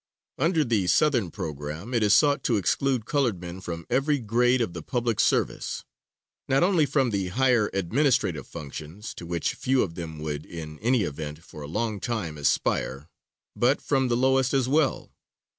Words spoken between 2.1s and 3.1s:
sought to exclude